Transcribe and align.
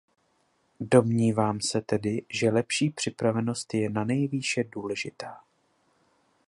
Domnívám 0.79 1.61
se 1.61 1.81
tedy, 1.81 2.25
že 2.29 2.51
lepší 2.51 2.89
připravenost 2.89 3.73
je 3.73 3.89
nanejvýše 3.89 4.63
důležitá. 4.63 5.41